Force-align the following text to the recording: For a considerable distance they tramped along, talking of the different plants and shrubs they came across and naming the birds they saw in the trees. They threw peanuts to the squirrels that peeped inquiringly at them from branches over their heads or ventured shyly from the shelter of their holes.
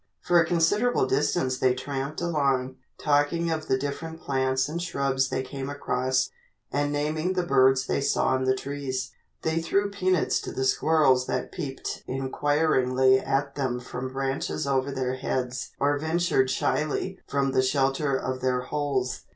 For 0.19 0.41
a 0.41 0.47
considerable 0.47 1.05
distance 1.05 1.59
they 1.59 1.75
tramped 1.75 2.21
along, 2.21 2.77
talking 2.97 3.51
of 3.51 3.67
the 3.67 3.77
different 3.77 4.19
plants 4.19 4.67
and 4.67 4.81
shrubs 4.81 5.29
they 5.29 5.43
came 5.43 5.69
across 5.69 6.31
and 6.71 6.91
naming 6.91 7.33
the 7.33 7.45
birds 7.45 7.85
they 7.85 8.01
saw 8.01 8.35
in 8.35 8.45
the 8.45 8.55
trees. 8.55 9.11
They 9.43 9.61
threw 9.61 9.91
peanuts 9.91 10.41
to 10.41 10.51
the 10.51 10.65
squirrels 10.65 11.27
that 11.27 11.51
peeped 11.51 12.01
inquiringly 12.07 13.19
at 13.19 13.53
them 13.53 13.79
from 13.79 14.11
branches 14.11 14.65
over 14.65 14.91
their 14.91 15.17
heads 15.17 15.69
or 15.79 15.99
ventured 15.99 16.49
shyly 16.49 17.19
from 17.27 17.51
the 17.51 17.61
shelter 17.61 18.15
of 18.17 18.41
their 18.41 18.61
holes. 18.61 19.21